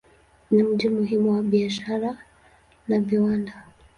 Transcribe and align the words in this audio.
Ni 0.51 0.63
mji 0.63 0.89
muhimu 0.89 1.31
wa 1.33 1.43
biashara 1.43 2.17
na 2.87 2.99
viwanda. 2.99 3.63